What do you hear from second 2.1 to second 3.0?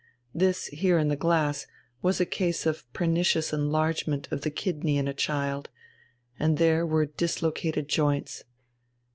a case of